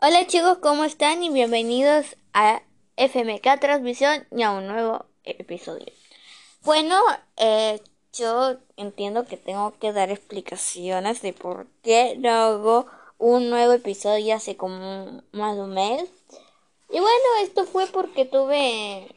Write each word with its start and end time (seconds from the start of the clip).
Hola 0.00 0.28
chicos, 0.28 0.58
¿cómo 0.58 0.84
están? 0.84 1.24
Y 1.24 1.28
bienvenidos 1.30 2.16
a 2.32 2.62
FMK 2.96 3.58
Transmisión 3.58 4.28
y 4.30 4.44
a 4.44 4.52
un 4.52 4.68
nuevo 4.68 5.06
episodio. 5.24 5.92
Bueno, 6.62 7.02
eh, 7.36 7.82
yo 8.12 8.58
entiendo 8.76 9.26
que 9.26 9.36
tengo 9.36 9.76
que 9.80 9.92
dar 9.92 10.12
explicaciones 10.12 11.20
de 11.20 11.32
por 11.32 11.66
qué 11.82 12.14
no 12.16 12.30
hago 12.30 12.86
un 13.18 13.50
nuevo 13.50 13.72
episodio 13.72 14.36
hace 14.36 14.56
como 14.56 15.24
más 15.32 15.56
de 15.56 15.62
un 15.62 15.74
mes. 15.74 16.04
Y 16.90 17.00
bueno, 17.00 17.24
esto 17.42 17.64
fue 17.64 17.88
porque 17.88 18.24
tuve... 18.24 19.08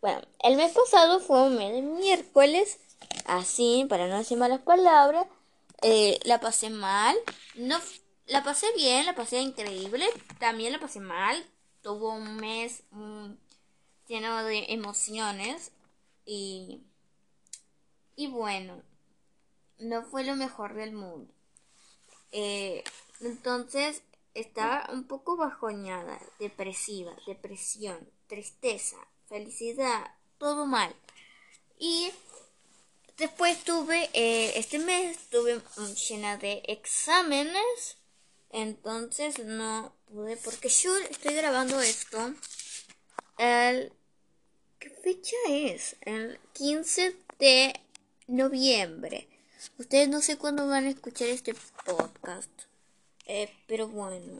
Bueno, 0.00 0.22
el 0.42 0.56
mes 0.56 0.72
pasado 0.72 1.20
fue 1.20 1.42
un 1.42 1.56
mes 1.56 1.74
de 1.74 1.82
miércoles, 1.82 2.78
así, 3.26 3.84
para 3.90 4.08
no 4.08 4.16
decir 4.16 4.38
malas 4.38 4.62
palabras. 4.62 5.26
Eh, 5.82 6.18
la 6.24 6.40
pasé 6.40 6.70
mal. 6.70 7.14
No, 7.56 7.78
la 8.26 8.42
pasé 8.42 8.66
bien, 8.76 9.06
la 9.06 9.14
pasé 9.14 9.40
increíble. 9.40 10.06
También 10.38 10.72
la 10.72 10.80
pasé 10.80 11.00
mal. 11.00 11.44
Tuvo 11.82 12.12
un 12.12 12.36
mes 12.36 12.82
mm, 12.90 13.32
lleno 14.08 14.44
de 14.44 14.66
emociones. 14.68 15.72
Y, 16.24 16.82
y 18.16 18.26
bueno, 18.26 18.82
no 19.78 20.02
fue 20.02 20.24
lo 20.24 20.36
mejor 20.36 20.74
del 20.74 20.92
mundo. 20.92 21.32
Eh, 22.32 22.82
entonces 23.20 24.02
estaba 24.34 24.88
un 24.92 25.04
poco 25.04 25.36
bajoñada, 25.36 26.18
depresiva, 26.38 27.16
depresión, 27.26 28.10
tristeza, 28.26 28.96
felicidad, 29.28 30.14
todo 30.38 30.66
mal. 30.66 30.94
Y 31.78 32.10
después 33.16 33.62
tuve, 33.64 34.10
eh, 34.12 34.58
este 34.58 34.78
mes 34.78 35.18
tuve 35.30 35.60
llena 36.08 36.36
de 36.36 36.62
exámenes, 36.66 37.96
entonces 38.56 39.38
no 39.44 39.94
pude, 40.06 40.38
porque 40.38 40.70
yo 40.70 40.96
estoy 40.96 41.34
grabando 41.34 41.80
esto 41.80 42.34
el... 43.38 43.92
¿Qué 44.78 44.90
fecha 44.90 45.36
es? 45.48 45.96
El 46.00 46.38
15 46.54 47.16
de 47.38 47.80
noviembre. 48.26 49.28
Ustedes 49.78 50.08
no 50.08 50.20
sé 50.20 50.38
cuándo 50.38 50.66
van 50.66 50.86
a 50.86 50.90
escuchar 50.90 51.28
este 51.28 51.54
podcast. 51.84 52.50
Eh, 53.26 53.52
pero 53.66 53.88
bueno. 53.88 54.38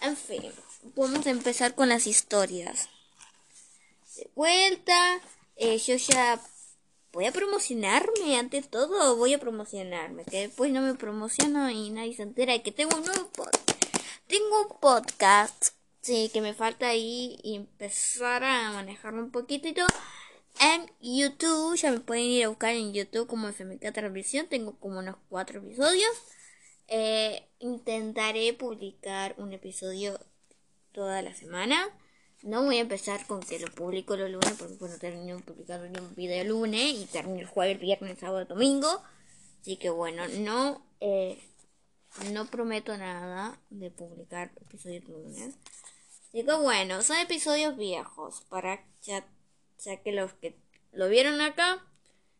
En 0.00 0.16
fin, 0.16 0.52
vamos 0.96 1.26
a 1.26 1.30
empezar 1.30 1.74
con 1.74 1.88
las 1.88 2.06
historias. 2.06 2.88
De 4.16 4.30
vuelta, 4.34 5.20
eh, 5.56 5.78
yo 5.78 5.96
ya 5.96 6.40
voy 7.14 7.26
a 7.26 7.32
promocionarme 7.32 8.36
ante 8.36 8.60
todo. 8.60 9.16
Voy 9.16 9.32
a 9.32 9.38
promocionarme. 9.38 10.24
Que 10.24 10.48
después 10.48 10.70
no 10.72 10.82
me 10.82 10.94
promociono 10.94 11.70
y 11.70 11.90
nadie 11.90 12.14
se 12.14 12.22
entera 12.22 12.52
de 12.52 12.62
que 12.62 12.72
tengo 12.72 12.96
un 12.96 13.04
nuevo 13.04 13.28
podcast. 13.28 13.70
Tengo 14.26 14.62
un 14.62 14.80
podcast. 14.80 15.68
Sí, 16.00 16.28
que 16.32 16.42
me 16.42 16.52
falta 16.52 16.88
ahí 16.88 17.38
empezar 17.44 18.44
a 18.44 18.72
manejarlo 18.72 19.22
un 19.22 19.30
poquitito 19.30 19.86
en 20.60 20.90
YouTube. 21.00 21.76
Ya 21.76 21.92
me 21.92 22.00
pueden 22.00 22.24
ir 22.24 22.44
a 22.44 22.48
buscar 22.48 22.74
en 22.74 22.92
YouTube 22.92 23.28
como 23.28 23.48
FMK 23.48 23.92
Transmisión. 23.92 24.48
Tengo 24.48 24.78
como 24.78 24.98
unos 24.98 25.16
cuatro 25.28 25.60
episodios. 25.60 26.10
Eh, 26.88 27.48
intentaré 27.60 28.52
publicar 28.52 29.34
un 29.38 29.52
episodio 29.52 30.18
toda 30.92 31.22
la 31.22 31.32
semana. 31.32 31.88
No 32.44 32.62
voy 32.62 32.76
a 32.76 32.82
empezar 32.82 33.26
con 33.26 33.40
que 33.40 33.58
lo 33.58 33.68
publico 33.68 34.16
los 34.18 34.30
lunes 34.30 34.52
porque 34.58 34.74
bueno, 34.74 34.98
termino 34.98 35.40
publicando 35.40 36.02
un 36.02 36.14
video 36.14 36.42
el 36.42 36.48
lunes 36.48 36.92
y 36.92 37.06
termino 37.06 37.40
el 37.40 37.46
jueves, 37.46 37.80
viernes, 37.80 38.18
sábado, 38.18 38.44
domingo. 38.44 39.02
Así 39.62 39.78
que 39.78 39.88
bueno, 39.88 40.28
no, 40.28 40.86
eh, 41.00 41.42
no 42.32 42.44
prometo 42.44 42.94
nada 42.98 43.58
de 43.70 43.90
publicar 43.90 44.52
episodios 44.60 45.04
lunes. 45.04 45.54
Así 46.28 46.44
que 46.44 46.54
bueno, 46.54 47.00
son 47.00 47.16
episodios 47.16 47.78
viejos 47.78 48.42
para 48.50 48.84
ya, 49.00 49.26
ya 49.78 50.02
que 50.02 50.12
los 50.12 50.34
que 50.34 50.54
lo 50.92 51.08
vieron 51.08 51.40
acá 51.40 51.82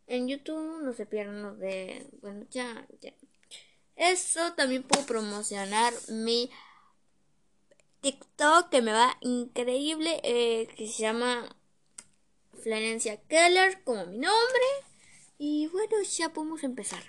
en 0.05 0.27
YouTube 0.27 0.83
no 0.83 0.93
se 0.93 1.07
pierdan 1.07 1.41
los 1.41 1.57
de... 1.57 2.07
Bueno, 2.21 2.45
ya, 2.51 2.87
ya. 3.01 3.11
Eso 3.95 4.53
también 4.53 4.83
puedo 4.83 5.03
promocionar 5.07 5.93
mi 6.09 6.51
TikTok 8.05 8.69
que 8.69 8.83
me 8.83 8.93
va 8.93 9.17
increíble, 9.21 10.21
eh, 10.23 10.67
que 10.77 10.87
se 10.87 11.01
llama 11.01 11.57
Florencia 12.61 13.19
Keller, 13.21 13.83
como 13.83 14.05
mi 14.05 14.19
nombre. 14.19 14.67
Y 15.39 15.65
bueno, 15.69 15.99
ya 16.03 16.29
podemos 16.29 16.63
empezar. 16.63 17.01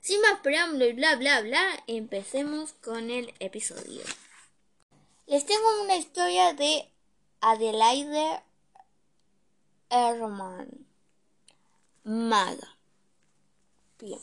Sin 0.00 0.20
más 0.20 0.38
preámbulo 0.38 0.86
y 0.86 0.92
bla 0.92 1.16
bla 1.16 1.40
bla, 1.40 1.82
empecemos 1.88 2.74
con 2.74 3.10
el 3.10 3.34
episodio. 3.40 4.04
Les 5.26 5.44
tengo 5.46 5.82
una 5.82 5.96
historia 5.96 6.54
de 6.54 6.88
Adelaide 7.40 8.40
Herman. 9.90 10.86
Maga. 12.04 12.76
Bien. 13.98 14.20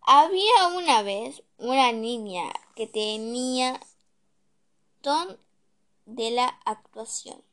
Había 0.00 0.68
una 0.74 1.02
vez 1.02 1.42
una 1.58 1.92
niña 1.92 2.54
que 2.74 2.86
tenía 2.86 3.78
don 5.02 5.38
de 6.06 6.30
la 6.30 6.58
actuación. 6.64 7.45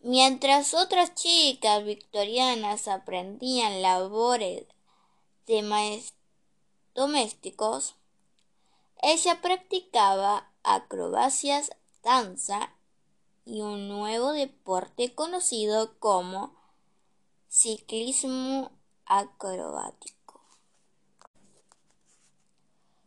Mientras 0.00 0.74
otras 0.74 1.14
chicas 1.14 1.84
victorianas 1.84 2.86
aprendían 2.86 3.82
labores 3.82 4.66
de 5.46 6.02
domésticos, 6.94 7.96
ella 9.02 9.40
practicaba 9.40 10.50
acrobacias, 10.62 11.72
danza 12.02 12.72
y 13.44 13.60
un 13.60 13.88
nuevo 13.88 14.32
deporte 14.32 15.14
conocido 15.14 15.98
como 15.98 16.54
ciclismo 17.48 18.70
acrobático. 19.04 20.18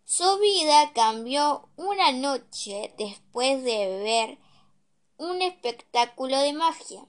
Su 0.03 0.39
vida 0.39 0.91
cambió 0.93 1.69
una 1.77 2.11
noche 2.11 2.93
después 2.97 3.63
de 3.63 3.87
ver 4.03 4.50
un 5.21 5.43
espectáculo 5.43 6.35
de 6.39 6.51
magia 6.51 7.05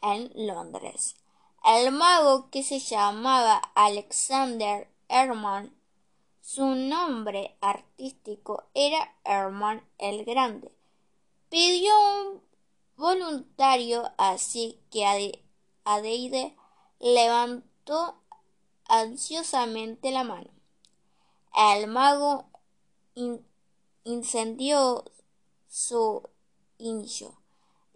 en 0.00 0.32
Londres. 0.34 1.16
El 1.62 1.92
mago 1.92 2.48
que 2.48 2.62
se 2.62 2.78
llamaba 2.78 3.56
Alexander 3.74 4.88
Herman, 5.10 5.70
su 6.40 6.64
nombre 6.64 7.54
artístico 7.60 8.64
era 8.72 9.14
Herman 9.24 9.86
el 9.98 10.24
Grande, 10.24 10.72
pidió 11.50 11.92
un 12.22 12.42
voluntario 12.96 14.10
así 14.16 14.80
que 14.90 15.04
Adeide 15.84 16.56
levantó 17.00 18.14
ansiosamente 18.86 20.10
la 20.10 20.24
mano. 20.24 20.48
El 21.54 21.86
mago 21.86 22.46
incendió 24.04 25.04
su 25.68 26.22
incho 26.78 27.41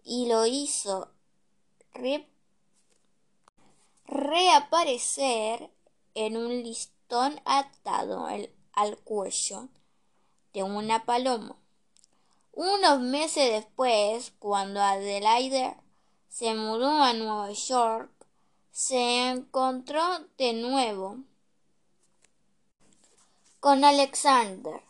y 0.07 0.25
lo 0.27 0.45
hizo 0.45 1.11
reaparecer 4.05 5.69
en 6.15 6.37
un 6.37 6.63
listón 6.63 7.41
atado 7.43 8.25
al 8.71 8.97
cuello 8.99 9.67
de 10.53 10.63
una 10.63 11.03
paloma. 11.03 11.57
Unos 12.53 13.01
meses 13.01 13.51
después, 13.51 14.31
cuando 14.39 14.81
Adelaide 14.81 15.75
se 16.29 16.53
mudó 16.53 17.03
a 17.03 17.11
Nueva 17.11 17.51
York, 17.51 18.09
se 18.71 19.29
encontró 19.29 20.01
de 20.37 20.53
nuevo 20.53 21.17
con 23.59 23.83
Alexander 23.83 24.81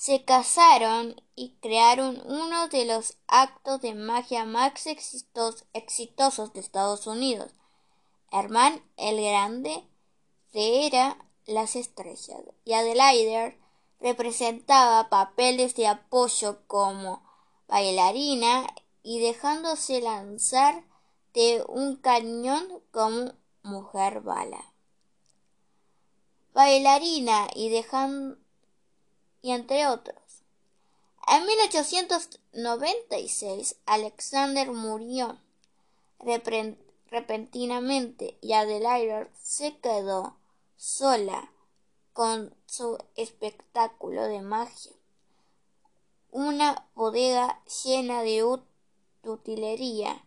se 0.00 0.24
casaron 0.24 1.20
y 1.40 1.56
crearon 1.62 2.22
uno 2.26 2.68
de 2.68 2.84
los 2.84 3.16
actos 3.26 3.80
de 3.80 3.94
magia 3.94 4.44
más 4.44 4.86
exitosos 4.86 6.52
de 6.52 6.60
Estados 6.60 7.06
Unidos. 7.06 7.50
Herman 8.30 8.82
el 8.98 9.16
Grande 9.24 9.82
era 10.52 11.16
las 11.46 11.76
estrellas 11.76 12.42
y 12.66 12.74
Adelaide 12.74 13.58
representaba 14.00 15.08
papeles 15.08 15.74
de 15.76 15.86
apoyo 15.86 16.58
como 16.66 17.22
bailarina 17.68 18.66
y 19.02 19.20
dejándose 19.20 20.02
lanzar 20.02 20.84
de 21.32 21.64
un 21.66 21.96
cañón 21.96 22.82
como 22.90 23.32
mujer 23.62 24.20
bala. 24.20 24.74
bailarina 26.52 27.48
y 27.54 27.70
dejando 27.70 28.36
y 29.40 29.52
entre 29.52 29.86
otros. 29.86 30.19
En 31.32 31.46
1896 31.46 33.76
Alexander 33.86 34.72
murió 34.72 35.38
repentinamente 37.06 38.36
y 38.40 38.54
Adelaide 38.54 39.30
se 39.40 39.78
quedó 39.78 40.34
sola 40.76 41.52
con 42.12 42.52
su 42.66 42.98
espectáculo 43.14 44.24
de 44.24 44.40
magia. 44.40 44.90
Una 46.32 46.88
bodega 46.96 47.62
llena 47.84 48.24
de 48.24 48.44
utilería 49.22 50.24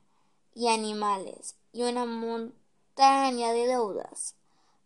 y 0.56 0.70
animales 0.70 1.58
y 1.74 1.84
una 1.84 2.06
montaña 2.06 3.52
de 3.52 3.68
deudas. 3.68 4.36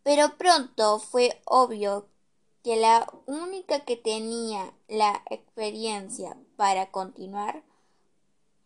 Pero 0.01 0.35
pronto 0.35 0.97
fue 0.97 1.39
obvio 1.45 2.07
que 2.63 2.75
la 2.75 3.07
única 3.25 3.85
que 3.85 3.95
tenía 3.95 4.73
la 4.87 5.23
experiencia 5.29 6.37
para 6.55 6.91
continuar 6.91 7.63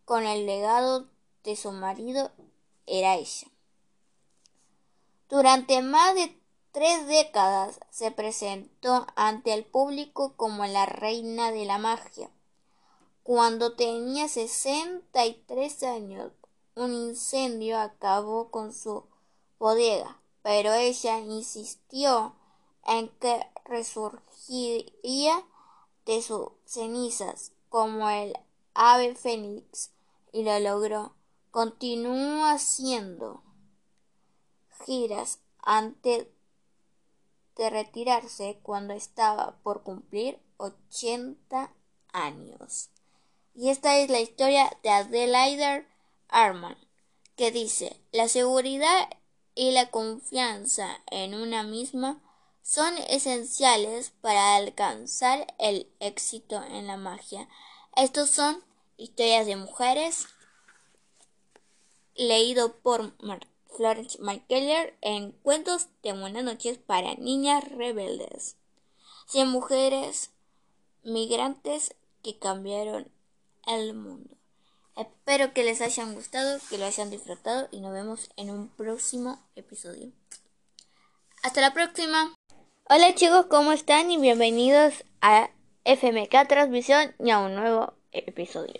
con 0.04 0.26
el 0.26 0.46
legado 0.46 1.08
de 1.44 1.56
su 1.56 1.72
marido 1.72 2.30
era 2.86 3.16
ella. 3.16 3.48
Durante 5.28 5.82
más 5.82 6.14
de 6.14 6.36
tres 6.72 7.06
décadas 7.06 7.78
se 7.90 8.10
presentó 8.10 9.06
ante 9.14 9.52
el 9.52 9.64
público 9.64 10.34
como 10.36 10.66
la 10.66 10.86
reina 10.86 11.52
de 11.52 11.64
la 11.64 11.78
magia. 11.78 12.30
Cuando 13.22 13.74
tenía 13.74 14.28
63 14.28 15.82
años, 15.84 16.32
un 16.74 16.92
incendio 16.92 17.78
acabó 17.78 18.50
con 18.50 18.72
su 18.72 19.04
bodega, 19.58 20.20
pero 20.42 20.72
ella 20.72 21.18
insistió 21.20 22.34
en 22.86 23.08
que 23.20 23.46
resurgiría 23.64 25.44
de 26.06 26.22
sus 26.22 26.48
cenizas 26.64 27.52
como 27.68 28.08
el 28.10 28.38
ave 28.74 29.14
fénix 29.14 29.90
y 30.32 30.44
lo 30.44 30.58
logró. 30.58 31.14
Continuó 31.50 32.46
haciendo 32.46 33.42
giras 34.86 35.40
antes 35.58 36.26
de 37.56 37.70
retirarse 37.70 38.58
cuando 38.62 38.94
estaba 38.94 39.56
por 39.62 39.82
cumplir 39.82 40.40
80 40.56 41.72
años. 42.12 42.90
Y 43.54 43.68
esta 43.68 43.98
es 43.98 44.10
la 44.10 44.20
historia 44.20 44.70
de 44.82 44.90
Adelaide 44.90 45.86
Arman, 46.28 46.78
que 47.36 47.50
dice, 47.50 48.00
la 48.10 48.28
seguridad 48.28 49.10
y 49.54 49.72
la 49.72 49.90
confianza 49.90 51.02
en 51.10 51.34
una 51.34 51.62
misma 51.62 52.20
son 52.62 52.96
esenciales 53.08 54.10
para 54.20 54.56
alcanzar 54.56 55.54
el 55.58 55.90
éxito 56.00 56.62
en 56.62 56.86
la 56.86 56.96
magia. 56.96 57.48
Estos 57.96 58.30
son 58.30 58.62
historias 58.96 59.46
de 59.46 59.56
mujeres 59.56 60.26
leído 62.14 62.76
por 62.78 63.14
Florence 63.76 64.18
McKellar 64.20 64.94
en 65.00 65.32
Cuentos 65.32 65.88
de 66.02 66.12
Buenas 66.12 66.44
noches 66.44 66.78
para 66.78 67.14
niñas 67.14 67.64
rebeldes. 67.64 68.56
Cien 69.26 69.48
mujeres 69.48 70.30
migrantes 71.02 71.94
que 72.22 72.38
cambiaron 72.38 73.10
el 73.66 73.94
mundo. 73.94 74.36
Espero 74.96 75.54
que 75.54 75.64
les 75.64 75.80
hayan 75.80 76.14
gustado, 76.14 76.60
que 76.68 76.76
lo 76.76 76.84
hayan 76.84 77.10
disfrutado 77.10 77.68
y 77.72 77.80
nos 77.80 77.92
vemos 77.92 78.30
en 78.36 78.50
un 78.50 78.68
próximo 78.68 79.42
episodio. 79.56 80.12
Hasta 81.42 81.60
la 81.60 81.72
próxima. 81.72 82.34
Hola 82.88 83.14
chicos, 83.14 83.46
¿cómo 83.46 83.72
están? 83.72 84.10
Y 84.10 84.18
bienvenidos 84.18 85.04
a 85.22 85.48
FMK 85.84 86.46
Transmisión 86.46 87.14
y 87.20 87.30
a 87.30 87.38
un 87.38 87.54
nuevo 87.54 87.94
episodio. 88.10 88.74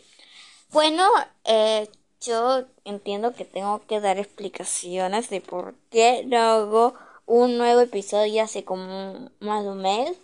Bueno, 0.70 1.08
eh, 1.44 1.88
yo 2.20 2.64
entiendo 2.84 3.32
que 3.32 3.44
tengo 3.44 3.86
que 3.86 4.00
dar 4.00 4.18
explicaciones 4.18 5.30
de 5.30 5.40
por 5.40 5.76
qué 5.90 6.24
no 6.26 6.36
hago 6.36 6.94
un 7.26 7.56
nuevo 7.56 7.80
episodio 7.80 8.42
hace 8.42 8.64
como 8.64 9.30
más 9.40 9.62
de 9.62 9.70
un 9.70 9.80
mes. 9.80 10.18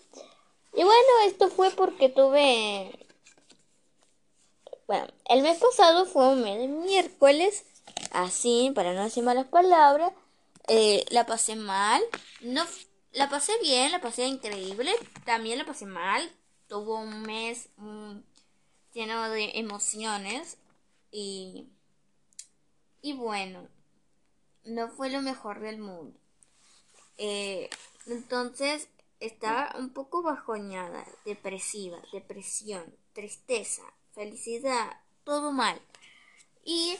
Y 0.74 0.82
bueno, 0.82 1.08
esto 1.26 1.48
fue 1.48 1.70
porque 1.70 2.10
tuve... 2.10 2.90
Bueno, 4.86 5.06
el 5.30 5.40
mes 5.40 5.58
pasado 5.58 6.04
fue 6.04 6.28
un 6.28 6.42
mes 6.42 6.58
de 6.58 6.68
miércoles, 6.68 7.64
así, 8.10 8.70
para 8.74 8.92
no 8.92 9.04
decir 9.04 9.22
malas 9.22 9.46
palabras. 9.46 10.12
Eh, 10.66 11.06
la 11.08 11.24
pasé 11.24 11.56
mal, 11.56 12.02
no 12.42 12.66
la 13.18 13.28
pasé 13.28 13.52
bien, 13.60 13.90
la 13.90 14.00
pasé 14.00 14.26
increíble, 14.26 14.92
también 15.24 15.58
la 15.58 15.66
pasé 15.66 15.86
mal. 15.86 16.30
Tuvo 16.68 17.00
un 17.00 17.22
mes 17.22 17.68
mm, 17.76 18.18
lleno 18.94 19.28
de 19.30 19.58
emociones 19.58 20.56
y, 21.10 21.66
y 23.02 23.14
bueno, 23.14 23.68
no 24.62 24.88
fue 24.88 25.10
lo 25.10 25.20
mejor 25.20 25.58
del 25.58 25.78
mundo. 25.78 26.16
Eh, 27.16 27.68
entonces 28.06 28.88
estaba 29.18 29.74
un 29.76 29.92
poco 29.92 30.22
bajoñada, 30.22 31.04
depresiva, 31.24 32.00
depresión, 32.12 32.96
tristeza, 33.14 33.82
felicidad, 34.14 35.00
todo 35.24 35.50
mal. 35.50 35.82
Y 36.62 36.96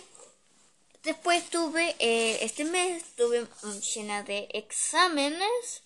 después 1.04 1.48
tuve, 1.48 1.94
eh, 2.00 2.44
este 2.44 2.64
mes 2.64 3.04
tuve 3.14 3.46
llena 3.94 4.24
de 4.24 4.48
exámenes 4.52 5.84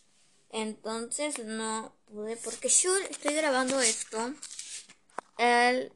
entonces 0.52 1.38
no 1.38 1.92
pude 2.06 2.36
porque 2.36 2.68
yo 2.68 2.96
estoy 2.96 3.34
grabando 3.34 3.80
esto 3.80 4.34
el 5.38 5.92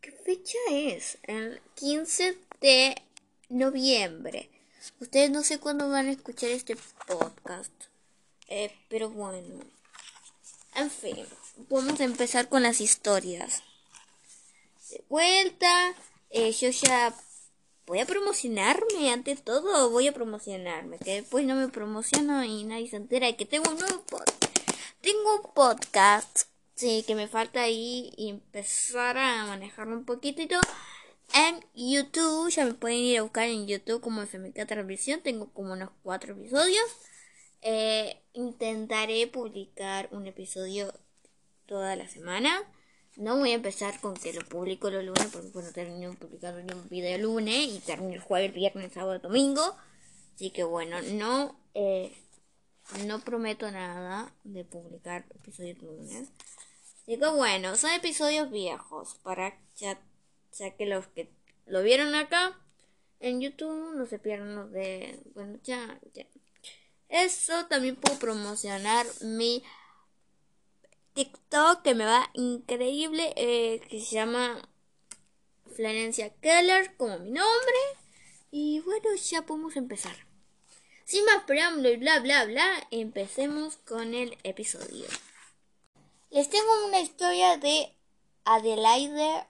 ¿qué 0.00 0.12
fecha 0.12 0.58
es? 0.70 1.18
El 1.22 1.60
15 1.76 2.38
de 2.60 2.94
noviembre. 3.48 4.50
Ustedes 5.00 5.30
no 5.30 5.42
sé 5.42 5.58
cuándo 5.58 5.88
van 5.88 6.08
a 6.08 6.12
escuchar 6.12 6.50
este 6.50 6.76
podcast. 7.06 7.72
Eh, 8.48 8.74
pero 8.88 9.10
bueno. 9.10 9.64
En 10.74 10.90
fin, 10.90 11.26
vamos 11.70 12.00
a 12.00 12.04
empezar 12.04 12.48
con 12.48 12.62
las 12.62 12.80
historias. 12.80 13.62
De 14.90 15.02
vuelta, 15.08 15.94
eh, 16.30 16.52
yo 16.52 16.68
ya 16.70 17.14
voy 17.86 18.00
a 18.00 18.06
promocionarme 18.06 19.12
ante 19.12 19.36
todo, 19.36 19.90
voy 19.90 20.08
a 20.08 20.12
promocionarme, 20.12 20.98
que 20.98 21.16
después 21.16 21.44
no 21.44 21.54
me 21.54 21.68
promociono 21.68 22.44
y 22.44 22.64
nadie 22.64 22.88
se 22.88 22.96
entera 22.96 23.26
de 23.26 23.36
que 23.36 23.46
tengo 23.46 23.70
un 23.70 23.78
nuevo 23.78 24.02
podcast. 24.02 24.44
Tengo 25.00 25.36
un 25.36 25.54
podcast, 25.54 26.48
sí, 26.74 27.04
que 27.06 27.14
me 27.14 27.28
falta 27.28 27.62
ahí 27.62 28.12
empezar 28.16 29.18
a 29.18 29.46
manejarlo 29.46 29.96
un 29.96 30.04
poquitito. 30.04 30.58
En 31.34 31.64
YouTube, 31.74 32.50
ya 32.50 32.64
me 32.64 32.74
pueden 32.74 32.98
ir 32.98 33.18
a 33.18 33.22
buscar 33.22 33.48
en 33.48 33.66
YouTube 33.66 34.00
como 34.00 34.22
FMK 34.22 34.66
Transmisión, 34.66 35.20
tengo 35.20 35.52
como 35.52 35.72
unos 35.72 35.90
cuatro 36.02 36.32
episodios. 36.32 36.84
Eh, 37.60 38.22
intentaré 38.34 39.26
publicar 39.26 40.08
un 40.12 40.26
episodio 40.26 40.92
toda 41.66 41.96
la 41.96 42.08
semana. 42.08 42.62
No 43.16 43.36
voy 43.36 43.52
a 43.52 43.54
empezar 43.54 44.00
con 44.00 44.14
que 44.14 44.32
lo 44.32 44.40
publico 44.42 44.90
los 44.90 45.04
lunes, 45.04 45.28
porque 45.32 45.50
no 45.54 45.72
termino 45.72 46.14
publicando 46.14 46.74
un 46.74 46.88
video 46.88 47.14
el 47.14 47.22
lunes 47.22 47.68
y 47.68 47.78
termino 47.78 48.14
el 48.14 48.20
jueves, 48.20 48.52
viernes, 48.52 48.92
sábado, 48.92 49.18
domingo. 49.20 49.76
Así 50.34 50.50
que 50.50 50.64
bueno, 50.64 51.00
no, 51.12 51.56
eh, 51.74 52.12
no 53.06 53.20
prometo 53.20 53.70
nada 53.70 54.34
de 54.42 54.64
publicar 54.64 55.24
episodios 55.34 55.78
lunes. 55.78 56.28
Así 57.02 57.18
que 57.18 57.28
bueno, 57.28 57.76
son 57.76 57.92
episodios 57.92 58.50
viejos 58.50 59.16
para 59.22 59.56
ya, 59.76 60.00
ya 60.52 60.70
que 60.72 60.86
los 60.86 61.06
que 61.08 61.30
lo 61.66 61.82
vieron 61.82 62.14
acá 62.14 62.58
en 63.20 63.40
YouTube 63.40 63.94
no 63.96 64.06
se 64.06 64.18
pierdan 64.18 64.56
los 64.56 64.72
de... 64.72 65.20
Bueno, 65.34 65.58
ya, 65.62 66.00
ya. 66.12 66.26
Eso 67.08 67.66
también 67.66 67.96
puedo 67.96 68.18
promocionar 68.18 69.06
mi 69.20 69.62
TikTok 71.14 71.82
que 71.82 71.94
me 71.94 72.04
va 72.04 72.28
increíble, 72.34 73.32
eh, 73.36 73.80
que 73.88 74.00
se 74.00 74.16
llama 74.16 74.68
Florencia 75.74 76.34
Keller, 76.40 76.96
como 76.96 77.18
mi 77.18 77.30
nombre. 77.30 77.78
Y 78.50 78.80
bueno, 78.80 79.14
ya 79.14 79.42
podemos 79.42 79.76
empezar. 79.76 80.16
Sin 81.04 81.24
más 81.24 81.44
preámbulo 81.44 81.90
y 81.90 81.96
bla 81.96 82.20
bla 82.20 82.44
bla, 82.44 82.86
empecemos 82.90 83.76
con 83.76 84.14
el 84.14 84.38
episodio. 84.42 85.06
Les 86.30 86.50
tengo 86.50 86.86
una 86.86 87.00
historia 87.00 87.58
de 87.58 87.94
Adelaide 88.44 89.46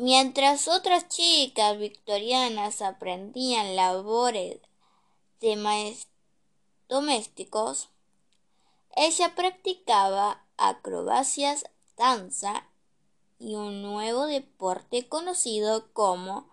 Mientras 0.00 0.68
otras 0.68 1.08
chicas 1.08 1.76
victorianas 1.76 2.82
aprendían 2.82 3.74
labores 3.74 4.60
de 5.40 5.96
domésticos, 6.88 7.88
ella 8.94 9.34
practicaba 9.34 10.46
acrobacias, 10.56 11.64
danza 11.96 12.68
y 13.40 13.56
un 13.56 13.82
nuevo 13.82 14.26
deporte 14.26 15.08
conocido 15.08 15.92
como 15.92 16.48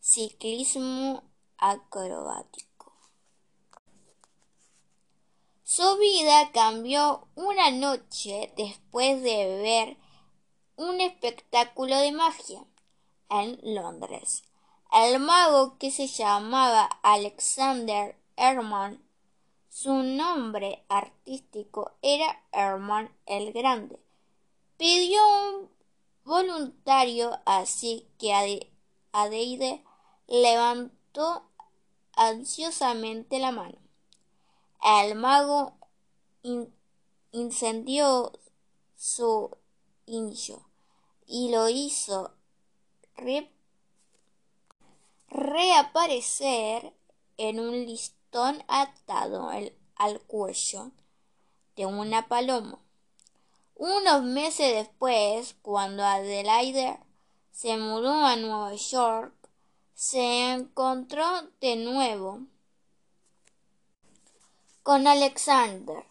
ciclismo 0.00 1.24
acrobático. 1.58 2.94
Su 5.62 5.98
vida 5.98 6.52
cambió 6.52 7.28
una 7.34 7.70
noche 7.70 8.50
después 8.56 9.22
de 9.22 9.58
ver 9.60 10.05
un 10.76 11.00
espectáculo 11.00 11.96
de 11.96 12.12
magia 12.12 12.62
en 13.30 13.58
Londres. 13.62 14.44
El 14.92 15.20
mago 15.20 15.78
que 15.78 15.90
se 15.90 16.06
llamaba 16.06 16.84
Alexander 17.02 18.14
Herman, 18.36 19.02
su 19.70 19.94
nombre 19.94 20.84
artístico 20.88 21.92
era 22.02 22.42
Herman 22.52 23.10
el 23.24 23.52
Grande, 23.52 23.98
pidió 24.76 25.20
un 25.26 25.70
voluntario 26.24 27.38
así 27.46 28.06
que 28.18 28.68
Adeide 29.12 29.82
levantó 30.26 31.42
ansiosamente 32.12 33.38
la 33.38 33.50
mano. 33.50 33.78
El 34.82 35.14
mago 35.14 35.72
incendió 37.32 38.32
su 38.94 39.56
hincho 40.04 40.65
y 41.26 41.50
lo 41.50 41.68
hizo 41.68 42.32
reaparecer 45.28 46.92
en 47.36 47.60
un 47.60 47.86
listón 47.86 48.62
atado 48.68 49.50
al 49.96 50.20
cuello 50.22 50.92
de 51.76 51.86
una 51.86 52.28
paloma. 52.28 52.78
Unos 53.74 54.22
meses 54.22 54.74
después, 54.74 55.54
cuando 55.60 56.02
Adelaide 56.02 56.98
se 57.52 57.76
mudó 57.76 58.24
a 58.24 58.36
Nueva 58.36 58.74
York, 58.74 59.34
se 59.94 60.52
encontró 60.52 61.26
de 61.60 61.76
nuevo 61.76 62.40
con 64.82 65.06
Alexander. 65.06 66.04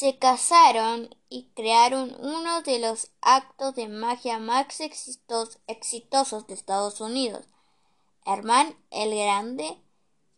Se 0.00 0.16
casaron 0.16 1.14
y 1.28 1.50
crearon 1.54 2.16
uno 2.20 2.62
de 2.62 2.78
los 2.78 3.10
actos 3.20 3.74
de 3.74 3.86
magia 3.86 4.38
más 4.38 4.80
exitosos 4.80 6.46
de 6.46 6.54
Estados 6.54 7.02
Unidos. 7.02 7.44
Herman 8.24 8.74
el 8.90 9.14
Grande 9.14 9.76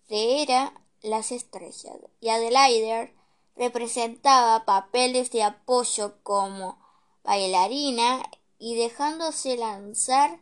era 0.09 0.75
las 1.01 1.31
estrellas 1.31 1.95
y 2.19 2.31
Adelaide 2.31 3.15
representaba 3.55 4.65
papeles 4.65 5.31
de 5.31 5.45
apoyo 5.45 6.17
como 6.25 6.85
bailarina 7.23 8.21
y 8.59 8.75
dejándose 8.75 9.57
lanzar 9.57 10.41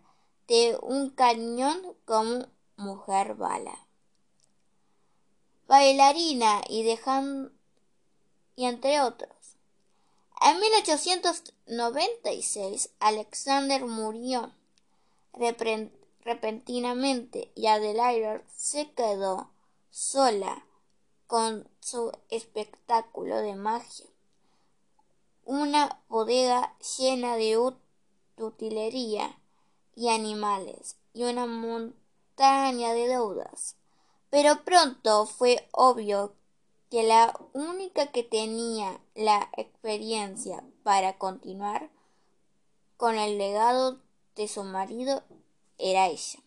de 0.49 0.79
un 0.81 1.11
cañón 1.11 1.95
como 2.07 2.47
mujer 2.79 3.35
bala. 3.35 3.87
Bailarina 5.69 6.63
y 6.71 6.85
dejando 6.85 7.60
y 8.61 8.67
entre 8.67 9.01
otros. 9.01 9.57
En 10.43 10.61
1896 10.61 12.91
Alexander 13.01 13.87
murió 13.87 14.53
repentinamente 16.23 17.51
y 17.55 17.69
Adelaide 17.69 18.45
se 18.55 18.91
quedó 18.91 19.49
sola 19.91 20.67
con 21.27 21.67
su 21.81 22.13
espectáculo 22.29 23.39
de 23.39 23.55
magia. 23.55 24.05
Una 25.47 26.03
bodega 26.11 26.77
llena 26.99 27.37
de 27.37 27.57
utilería 28.37 29.39
y 29.97 30.11
animales 30.11 30.97
y 31.15 31.23
una 31.23 31.47
montaña 31.47 32.93
de 32.93 33.09
deudas. 33.09 33.77
Pero 34.29 34.65
pronto 34.65 35.25
fue 35.25 35.67
obvio 35.73 36.35
que 36.91 37.05
la 37.05 37.39
única 37.53 38.09
que 38.09 38.25
tenía 38.25 39.01
la 39.15 39.49
experiencia 39.57 40.65
para 40.83 41.17
continuar 41.19 41.89
con 42.97 43.17
el 43.17 43.39
legado 43.39 44.01
de 44.35 44.49
su 44.49 44.65
marido 44.65 45.23
era 45.79 46.09
ella. 46.09 46.41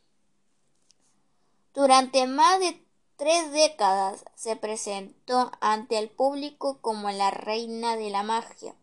Durante 1.73 2.27
más 2.27 2.59
de 2.59 2.85
tres 3.15 3.51
décadas 3.51 4.25
se 4.35 4.55
presentó 4.57 5.51
ante 5.62 5.97
el 5.97 6.09
público 6.09 6.79
como 6.81 7.09
la 7.09 7.31
reina 7.31 7.95
de 7.95 8.09
la 8.09 8.23
magia. 8.23 8.75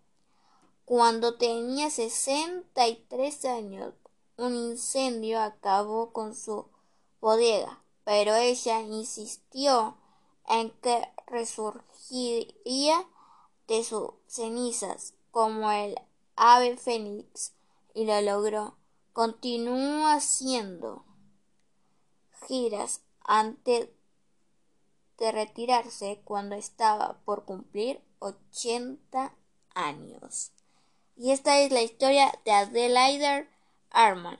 Cuando 0.86 1.36
tenía 1.36 1.90
sesenta 1.90 2.88
y 2.88 2.96
tres 3.08 3.44
años, 3.44 3.94
un 4.36 4.56
incendio 4.56 5.40
acabó 5.40 6.12
con 6.12 6.34
su 6.34 6.66
bodega, 7.20 7.84
pero 8.02 8.34
ella 8.34 8.80
insistió 8.80 9.96
en 10.48 10.70
que 10.80 11.06
resurgiría 11.30 13.06
de 13.68 13.84
sus 13.84 14.10
cenizas 14.26 15.14
como 15.30 15.70
el 15.70 15.94
ave 16.36 16.76
fénix 16.76 17.52
y 17.94 18.04
lo 18.04 18.20
logró. 18.20 18.76
Continuó 19.12 20.06
haciendo 20.06 21.04
giras 22.46 23.00
antes 23.22 23.88
de 25.18 25.32
retirarse 25.32 26.20
cuando 26.24 26.54
estaba 26.54 27.18
por 27.24 27.44
cumplir 27.44 28.00
80 28.18 29.34
años. 29.74 30.52
Y 31.16 31.32
esta 31.32 31.58
es 31.60 31.70
la 31.70 31.82
historia 31.82 32.32
de 32.44 32.52
Adelaide 32.52 33.48
Arman, 33.90 34.38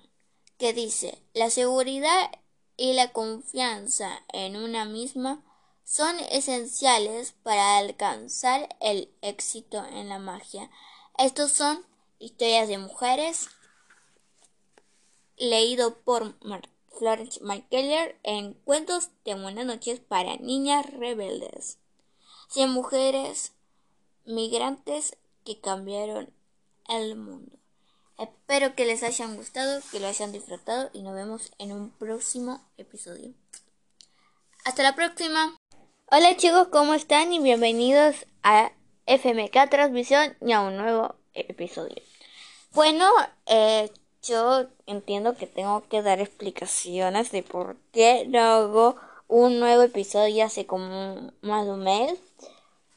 que 0.57 0.73
dice, 0.73 1.23
la 1.35 1.51
seguridad 1.51 2.31
y 2.77 2.95
la 2.95 3.13
confianza 3.13 4.23
en 4.33 4.57
una 4.57 4.87
misma 4.87 5.45
son 5.91 6.21
esenciales 6.31 7.33
para 7.43 7.79
alcanzar 7.79 8.77
el 8.79 9.13
éxito 9.23 9.85
en 9.87 10.09
la 10.09 10.21
magia. 10.21 10.71
Estos 11.19 11.51
son 11.51 11.85
historias 12.21 12.69
de 12.69 12.79
mujeres 12.79 13.49
leído 15.37 15.97
por 15.97 16.37
Florence 16.97 17.41
McKellar 17.43 18.15
en 18.23 18.55
Cuentos 18.55 19.09
de 19.25 19.35
Buenas 19.35 19.67
noches 19.67 19.99
para 19.99 20.37
niñas 20.37 20.87
rebeldes. 20.87 21.79
Cien 22.49 22.71
mujeres 22.71 23.51
migrantes 24.25 25.17
que 25.45 25.61
cambiaron 25.61 26.33
el 26.89 27.17
mundo. 27.17 27.59
Espero 28.17 28.77
que 28.77 28.85
les 28.85 29.03
hayan 29.03 29.35
gustado, 29.35 29.81
que 29.91 29.99
lo 29.99 30.07
hayan 30.07 30.31
disfrutado 30.31 30.89
y 30.93 31.03
nos 31.03 31.17
vemos 31.17 31.51
en 31.59 31.73
un 31.73 31.91
próximo 31.91 32.65
episodio. 32.77 33.35
Hasta 34.65 34.85
la 34.85 34.95
próxima. 34.95 35.57
Hola 36.13 36.37
chicos, 36.37 36.67
¿cómo 36.73 36.95
están? 36.95 37.33
Y 37.33 37.39
bienvenidos 37.39 38.27
a 38.43 38.73
FMK 39.07 39.71
Transmisión 39.71 40.37
y 40.41 40.51
a 40.51 40.61
un 40.61 40.77
nuevo 40.77 41.15
episodio. 41.35 42.03
Bueno, 42.73 43.09
eh, 43.47 43.93
yo 44.25 44.67
entiendo 44.87 45.37
que 45.37 45.47
tengo 45.47 45.87
que 45.89 46.03
dar 46.03 46.19
explicaciones 46.21 47.31
de 47.31 47.45
por 47.45 47.77
qué 47.93 48.25
no 48.27 48.41
hago 48.41 48.97
un 49.29 49.61
nuevo 49.61 49.83
episodio 49.83 50.45
hace 50.45 50.67
como 50.67 51.31
más 51.43 51.65
de 51.65 51.71
un 51.71 51.85
mes. 51.85 52.19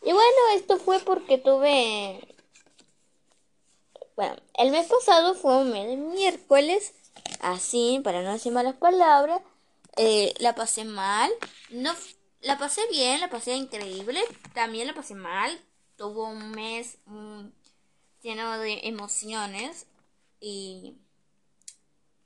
Y 0.01 0.11
bueno, 0.11 0.39
esto 0.55 0.79
fue 0.79 0.97
porque 0.97 1.37
tuve... 1.37 2.35
Bueno, 4.15 4.37
el 4.57 4.71
mes 4.71 4.87
pasado 4.87 5.35
fue 5.35 5.57
un 5.57 5.69
mes 5.71 5.87
de 5.87 5.97
miércoles, 5.97 6.95
así, 7.41 8.01
para 8.03 8.23
no 8.23 8.33
decir 8.33 8.51
malas 8.51 8.73
palabras. 8.73 9.39
Eh, 9.97 10.33
la 10.39 10.55
pasé 10.55 10.83
mal, 10.83 11.31
no 11.69 11.93
la 12.43 12.57
pasé 12.57 12.81
bien, 12.91 13.19
la 13.19 13.29
pasé 13.29 13.55
increíble. 13.55 14.21
También 14.53 14.87
la 14.87 14.93
pasé 14.93 15.15
mal. 15.15 15.59
Tuvo 15.97 16.27
un 16.27 16.51
mes 16.51 16.97
mm, 17.05 17.47
lleno 18.21 18.59
de 18.59 18.81
emociones. 18.83 19.87
Y, 20.39 20.97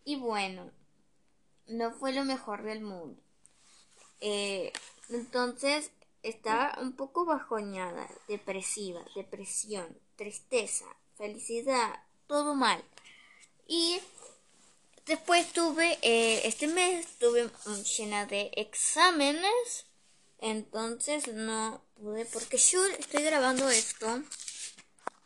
y 0.04 0.16
bueno, 0.16 0.72
no 1.68 1.92
fue 1.92 2.14
lo 2.14 2.26
mejor 2.26 2.64
del 2.64 2.82
mundo. 2.82 3.22
Eh, 4.20 4.74
entonces 5.10 5.92
estaba 6.24 6.78
un 6.82 6.94
poco 6.94 7.26
bajoñada, 7.26 8.10
depresiva, 8.28 9.06
depresión, 9.16 9.98
tristeza, 10.16 10.86
felicidad, 11.16 12.04
todo 12.26 12.56
mal. 12.56 12.84
Y 13.68 14.00
después 15.06 15.54
tuve, 15.54 16.00
eh, 16.02 16.48
este 16.48 16.68
mes 16.68 17.06
tuve 17.20 17.50
llena 17.98 18.26
de 18.26 18.52
exámenes 18.56 19.87
Entonces 20.40 21.28
no 21.34 21.82
pude, 21.96 22.26
porque 22.26 22.58
yo 22.58 22.86
estoy 22.86 23.24
grabando 23.24 23.70
esto 23.70 24.24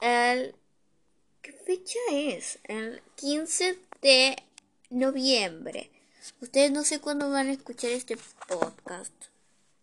el... 0.01 0.55
¿Qué 1.41 1.53
fecha 1.53 1.99
es? 2.11 2.59
El 2.65 3.01
15 3.15 3.79
de 4.01 4.35
noviembre. 4.89 5.89
Ustedes 6.39 6.71
no 6.71 6.83
sé 6.83 6.99
cuándo 6.99 7.29
van 7.31 7.47
a 7.47 7.53
escuchar 7.53 7.91
este 7.91 8.17
podcast. 8.47 9.13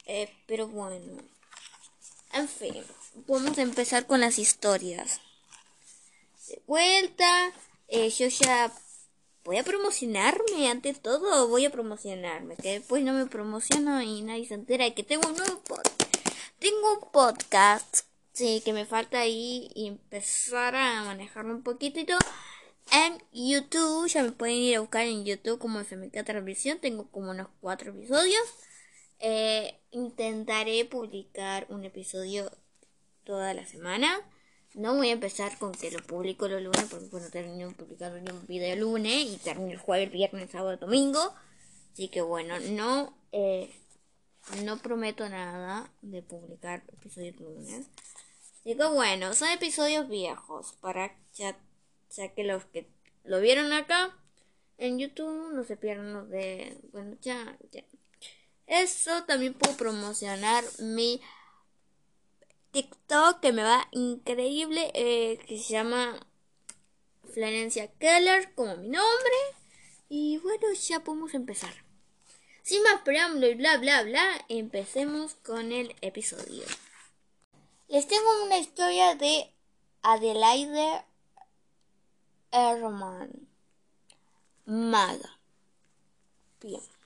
Eh, 0.06 0.32
pero 0.46 0.68
bueno. 0.68 1.22
En 2.32 2.48
fin, 2.48 2.84
vamos 3.26 3.58
a 3.58 3.62
empezar 3.62 4.06
con 4.06 4.20
las 4.20 4.38
historias. 4.38 5.20
De 6.48 6.62
vuelta, 6.66 7.52
eh, 7.88 8.10
yo 8.10 8.28
ya 8.28 8.72
voy 9.48 9.56
a 9.56 9.64
promocionarme 9.64 10.68
ante 10.68 10.92
todo. 10.92 11.48
Voy 11.48 11.64
a 11.64 11.70
promocionarme. 11.70 12.54
Que 12.56 12.72
después 12.72 13.02
no 13.02 13.14
me 13.14 13.24
promociono 13.24 14.02
y 14.02 14.20
nadie 14.20 14.46
se 14.46 14.52
entera 14.52 14.84
de 14.84 14.92
que 14.92 15.02
tengo 15.02 15.26
un 15.26 15.36
nuevo 15.36 15.58
podcast. 15.60 16.04
Un 16.60 17.10
podcast. 17.10 18.00
Sí, 18.34 18.60
que 18.62 18.74
me 18.74 18.84
falta 18.84 19.20
ahí 19.20 19.70
empezar 19.74 20.76
a 20.76 21.02
manejarlo 21.04 21.54
un 21.54 21.62
poquitito. 21.62 22.18
En 22.92 23.22
YouTube, 23.32 24.06
ya 24.08 24.22
me 24.22 24.32
pueden 24.32 24.56
ir 24.56 24.76
a 24.76 24.80
buscar 24.80 25.06
en 25.06 25.24
YouTube 25.24 25.58
como 25.58 25.80
FMK 25.80 26.26
Transmisión. 26.26 26.78
Tengo 26.78 27.10
como 27.10 27.30
unos 27.30 27.48
cuatro 27.62 27.92
episodios. 27.92 28.42
Eh, 29.18 29.80
intentaré 29.92 30.84
publicar 30.84 31.66
un 31.70 31.86
episodio 31.86 32.52
toda 33.24 33.54
la 33.54 33.64
semana. 33.64 34.20
No 34.74 34.94
voy 34.94 35.08
a 35.08 35.12
empezar 35.12 35.58
con 35.58 35.72
que 35.72 35.90
lo 35.90 35.98
publico 36.00 36.48
los 36.48 36.62
lunes 36.62 36.86
porque 36.90 37.08
no 37.10 37.30
termino 37.30 37.72
publicando 37.72 38.32
un 38.32 38.46
video 38.46 38.74
el 38.74 38.80
lunes 38.80 39.26
y 39.26 39.36
termino 39.38 39.72
el 39.72 39.78
jueves, 39.78 40.12
viernes, 40.12 40.50
sábado, 40.50 40.76
domingo. 40.76 41.34
Así 41.92 42.08
que 42.08 42.20
bueno, 42.20 42.58
no, 42.60 43.16
eh, 43.32 43.74
no 44.64 44.78
prometo 44.78 45.28
nada 45.28 45.90
de 46.02 46.22
publicar 46.22 46.84
episodios 46.92 47.40
lunes. 47.40 47.86
Así 48.60 48.76
que 48.76 48.86
bueno, 48.86 49.34
son 49.34 49.48
episodios 49.48 50.08
viejos 50.08 50.74
para 50.80 51.16
ya 51.34 51.56
ya 52.10 52.28
que 52.34 52.44
los 52.44 52.64
que 52.66 52.88
lo 53.24 53.40
vieron 53.40 53.72
acá 53.72 54.14
en 54.78 54.98
YouTube 54.98 55.52
no 55.52 55.64
se 55.64 55.76
pierdan 55.76 56.12
los 56.12 56.28
de. 56.28 56.78
Bueno, 56.92 57.16
ya, 57.20 57.58
ya. 57.72 57.84
Eso 58.66 59.24
también 59.24 59.54
puedo 59.54 59.76
promocionar 59.76 60.64
mi 60.78 61.20
TikTok 62.72 63.40
que 63.40 63.52
me 63.52 63.62
va 63.62 63.88
increíble, 63.92 64.90
eh, 64.94 65.38
que 65.46 65.58
se 65.58 65.72
llama 65.72 66.18
Florencia 67.32 67.90
Keller, 67.98 68.54
como 68.54 68.76
mi 68.76 68.88
nombre. 68.88 69.36
Y 70.08 70.38
bueno, 70.38 70.72
ya 70.72 71.00
podemos 71.00 71.34
empezar. 71.34 71.84
Sin 72.62 72.82
más 72.82 73.00
preámbulo 73.02 73.46
y 73.46 73.54
bla 73.54 73.78
bla 73.78 74.02
bla, 74.02 74.44
empecemos 74.48 75.34
con 75.36 75.72
el 75.72 75.96
episodio. 76.00 76.64
Les 77.88 78.06
tengo 78.06 78.44
una 78.44 78.58
historia 78.58 79.14
de 79.14 79.50
Adelaide 80.02 81.04
Herman 82.50 83.48
Maga. 84.66 85.38
Bien. 86.60 86.97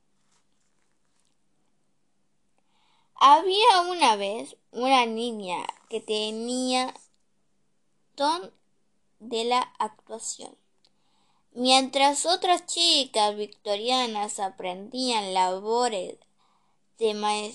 Había 3.14 3.80
una 3.88 4.16
vez 4.16 4.58
una 4.72 5.06
niña 5.06 5.64
que 5.88 6.02
tenía 6.02 6.92
de 9.20 9.44
la 9.44 9.62
actuación. 9.78 10.61
Mientras 11.54 12.24
otras 12.24 12.64
chicas 12.64 13.36
victorianas 13.36 14.38
aprendían 14.38 15.34
labores 15.34 16.16
de 16.98 17.54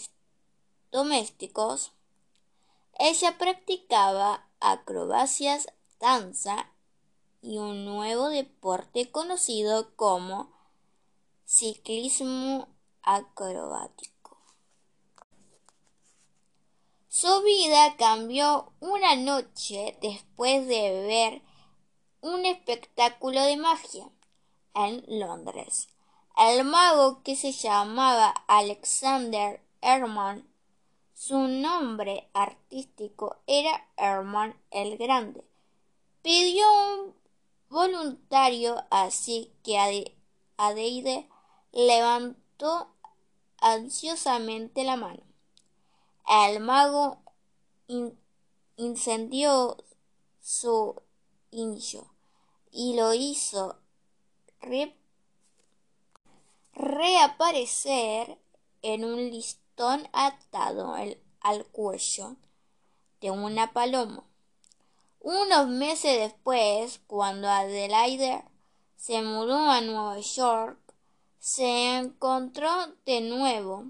domésticos, 0.91 1.93
ella 2.99 3.39
practicaba 3.39 4.47
acrobacias, 4.59 5.67
danza 5.99 6.71
y 7.41 7.57
un 7.57 7.85
nuevo 7.85 8.29
deporte 8.29 9.09
conocido 9.09 9.95
como 9.95 10.51
ciclismo 11.45 12.67
acrobático. 13.01 14.37
Su 17.07 17.41
vida 17.41 17.95
cambió 17.97 18.73
una 18.79 19.15
noche 19.15 19.97
después 20.01 20.67
de 20.67 20.91
ver 21.07 21.46
un 22.27 22.45
espectáculo 22.45 23.41
de 23.41 23.55
magia 23.55 24.09
en 24.75 25.01
Londres. 25.07 25.87
El 26.35 26.65
mago 26.65 27.23
que 27.23 27.37
se 27.37 27.53
llamaba 27.53 28.33
Alexander 28.47 29.61
Herman, 29.81 30.45
su 31.13 31.39
nombre 31.47 32.29
artístico 32.33 33.37
era 33.47 33.87
Herman 33.95 34.59
el 34.71 34.97
Grande, 34.97 35.41
pidió 36.21 36.65
un 36.95 37.15
voluntario 37.69 38.83
así 38.89 39.53
que 39.63 40.13
Adeide 40.57 41.29
levantó 41.71 42.89
ansiosamente 43.61 44.83
la 44.83 44.97
mano. 44.97 45.23
El 46.27 46.59
mago 46.59 47.19
incendió 48.75 49.77
su 50.41 51.01
incho 51.51 52.11
y 52.77 52.93
lo 52.93 53.11
hizo 53.15 53.75
reaparecer 56.73 58.37
en 58.83 59.03
un 59.03 59.31
listón 59.31 60.07
atado 60.13 60.93
al 60.93 61.65
cuello 61.71 62.35
de 63.19 63.31
una 63.31 63.73
paloma. 63.73 64.23
Unos 65.21 65.67
meses 65.69 66.19
después, 66.19 67.01
cuando 67.07 67.49
Adelaide 67.49 68.43
se 68.95 69.23
mudó 69.23 69.57
a 69.57 69.81
Nueva 69.81 70.19
York, 70.19 70.77
se 71.39 71.97
encontró 71.97 72.69
de 73.07 73.21
nuevo 73.21 73.85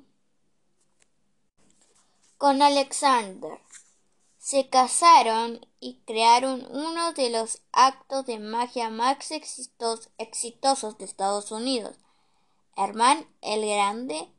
con 2.37 2.61
Alexander. 2.61 3.59
Se 4.47 4.69
casaron 4.69 5.59
y 5.81 5.99
crearon 6.05 6.65
uno 6.71 7.11
de 7.11 7.29
los 7.29 7.63
actos 7.73 8.25
de 8.27 8.39
magia 8.39 8.89
más 8.89 9.29
exitosos 9.29 10.97
de 10.97 11.03
Estados 11.03 11.51
Unidos. 11.51 11.97
Herman 12.77 13.27
el 13.41 13.67
Grande 13.67 14.31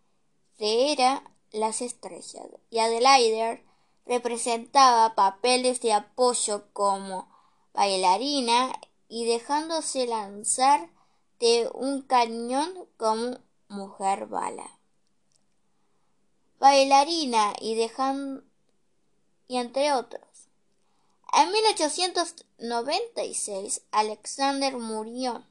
era 0.59 1.31
las 1.51 1.83
estrellas 1.83 2.47
y 2.71 2.79
Adelaide 2.79 3.63
representaba 4.07 5.15
papeles 5.15 5.83
de 5.83 5.93
apoyo 5.93 6.73
como 6.73 7.29
bailarina 7.75 8.73
y 9.11 9.27
dejándose 9.27 10.07
lanzar 10.07 10.89
de 11.39 11.69
un 11.75 12.01
cañón 12.01 12.73
como 12.97 13.41
mujer 13.69 14.25
bala 14.25 14.79
bailarina 16.59 17.53
y 17.61 17.75
dejan 17.75 18.48
y 19.49 19.57
entre 19.57 19.93
otros. 19.93 20.23
En 21.33 21.51
1896 21.51 23.81
Alexander 23.91 24.77
murió 24.77 25.43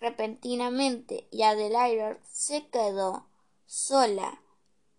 repentinamente 0.00 1.28
y 1.30 1.42
Adelaide 1.42 2.18
se 2.30 2.66
quedó 2.66 3.26
sola 3.66 4.40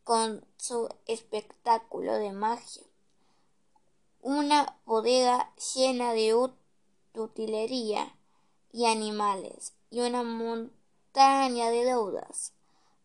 con 0.04 0.46
su 0.58 0.90
espectáculo 1.06 2.16
de 2.16 2.32
magia. 2.32 2.84
Una 4.22 4.80
bodega 4.86 5.54
llena 5.76 6.14
de 6.14 6.34
utilería 7.14 8.16
y 8.72 8.86
animales 8.86 9.74
y 9.90 10.00
una 10.02 10.24
montaña 10.24 11.70
de 11.70 11.86
deudas. 11.86 12.54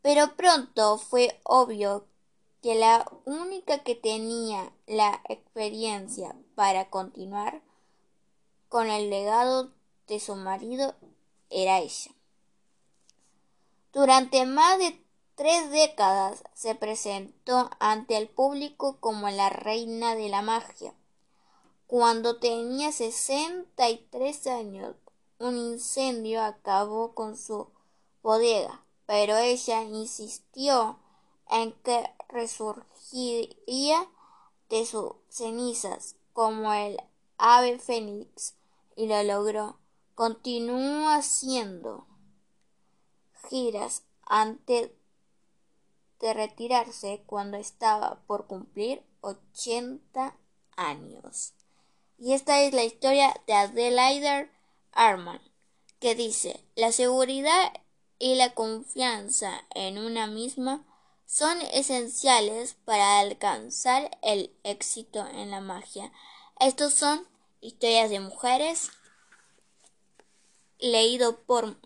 Pero 0.01 0.37
pronto 0.37 0.97
fue 0.97 1.41
obvio 1.43 2.07
que 2.63 2.75
la 2.75 3.11
única 3.25 3.79
que 3.85 3.95
tenía 3.95 4.73
la 4.87 5.23
experiencia 5.29 6.35
para 6.55 6.91
continuar 6.91 7.63
con 8.69 8.89
el 8.89 9.11
legado 9.11 9.71
de 10.07 10.21
su 10.21 10.35
marido 10.37 10.95
era 11.51 11.79
ella. 11.79 12.13
Durante 13.93 14.45
más 14.45 14.79
de 14.79 15.01
tres 15.35 15.71
décadas 15.71 16.43
se 16.55 16.75
presentó 16.75 17.71
ante 17.79 18.17
el 18.17 18.29
público 18.29 18.99
como 19.01 19.31
la 19.31 19.51
reina 19.51 20.15
de 20.15 20.29
la 20.29 20.43
magia. 20.43 20.95
Cuando 21.87 22.39
tenía 22.39 22.93
63 22.93 24.47
años, 24.49 24.95
un 25.39 25.57
incendio 25.57 26.43
acabó 26.43 27.15
con 27.15 27.37
su 27.37 27.69
bodega 28.23 28.85
pero 29.09 29.39
ella 29.39 29.85
insistió 29.85 30.99
en 31.49 31.73
que 31.83 32.05
resurgiría 32.29 34.09
de 34.69 34.87
sus 34.87 35.13
cenizas 35.29 36.17
como 36.33 36.73
el 36.73 37.01
ave 37.39 37.79
fénix 37.79 38.55
y 38.97 39.07
lo 39.07 39.23
logró. 39.23 39.79
Continuó 40.15 41.09
haciendo 41.11 42.07
giras 43.49 44.03
antes 44.23 44.91
de 46.21 46.35
retirarse 46.35 47.23
cuando 47.27 47.57
estaba 47.57 48.21
por 48.27 48.47
cumplir 48.47 49.03
80 49.21 50.37
años. 50.77 51.55
Y 52.19 52.33
esta 52.33 52.61
es 52.63 52.75
la 52.75 52.85
historia 52.85 53.41
de 53.47 53.53
Adelaide 53.55 54.51
Arman, 54.93 55.41
que 56.01 56.17
dice, 56.17 56.65
la 56.75 56.91
seguridad 56.91 57.73
y 58.19 58.35
la 58.35 58.55
confianza 58.55 59.65
en 59.75 59.99
una 59.99 60.27
misma 60.27 60.85
son 61.29 61.61
esenciales 61.61 62.75
para 62.87 63.21
alcanzar 63.21 64.19
el 64.23 64.51
éxito 64.65 65.27
en 65.27 65.51
la 65.51 65.61
magia. 65.61 66.11
Estos 66.59 66.95
son 66.95 67.29
historias 67.61 68.09
de 68.09 68.19
mujeres 68.19 68.91
leído 70.79 71.43
por 71.43 71.77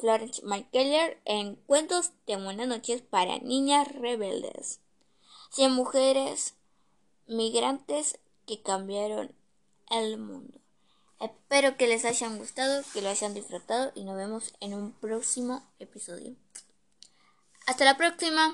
Florence 0.00 0.40
McKellar 0.42 1.18
en 1.26 1.56
Cuentos 1.56 2.12
de 2.26 2.42
Buenas 2.42 2.66
noches 2.66 3.02
para 3.02 3.38
niñas 3.40 3.88
rebeldes. 3.92 4.80
Cien 5.50 5.72
mujeres 5.72 6.54
migrantes 7.26 8.18
que 8.46 8.62
cambiaron 8.62 9.34
el 9.90 10.16
mundo. 10.16 10.60
Espero 11.20 11.76
que 11.76 11.88
les 11.88 12.06
hayan 12.06 12.38
gustado, 12.38 12.82
que 12.94 13.02
lo 13.02 13.10
hayan 13.10 13.34
disfrutado 13.34 13.92
y 13.94 14.04
nos 14.04 14.16
vemos 14.16 14.54
en 14.60 14.72
un 14.72 14.92
próximo 14.92 15.62
episodio. 15.78 16.36
Hasta 17.68 17.84
la 17.84 17.98
próxima. 17.98 18.46